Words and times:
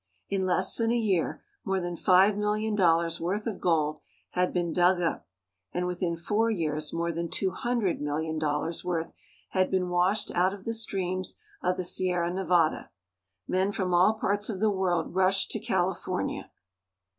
In 0.29 0.47
less 0.47 0.75
than 0.77 0.91
a 0.91 0.97
year 0.97 1.43
more 1.63 1.79
than 1.79 1.95
five 1.95 2.35
million 2.35 2.73
dollars' 2.73 3.21
worth 3.21 3.45
of 3.45 3.61
gold 3.61 3.99
had 4.31 4.51
been 4.51 4.73
dug 4.73 4.99
up; 4.99 5.27
and 5.73 5.85
within 5.85 6.15
four 6.17 6.49
years 6.49 6.91
more 6.91 7.11
than 7.11 7.29
two 7.29 7.51
hundred 7.51 8.01
million 8.01 8.39
dollars' 8.39 8.83
worth 8.83 9.13
had 9.49 9.69
been 9.69 9.89
washed 9.89 10.31
out 10.31 10.55
of 10.55 10.65
the 10.65 10.73
streams 10.73 11.37
of 11.61 11.77
the 11.77 11.83
Sierra 11.83 12.33
Nevada. 12.33 12.89
Men 13.47 13.71
from 13.71 13.93
all 13.93 14.15
parts 14.15 14.49
of 14.49 14.59
the 14.59 14.71
world 14.71 15.13
rushed 15.13 15.51
to 15.51 15.59
California. 15.59 16.49